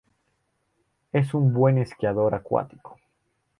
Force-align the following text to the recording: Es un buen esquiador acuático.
Es 1.11 1.35
un 1.35 1.53
buen 1.53 1.77
esquiador 1.77 2.33
acuático. 2.33 2.97